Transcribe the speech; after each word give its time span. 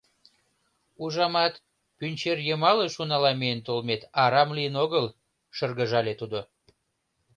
—Ужамат, 1.03 1.53
Пӱнчерйымалыш 1.97 2.93
унала 3.01 3.31
миен 3.39 3.59
толмет 3.67 4.01
арам 4.23 4.49
лийын 4.57 4.75
огыл,— 4.83 5.05
шыргыжале 5.55 6.13
тудо. 6.21 6.39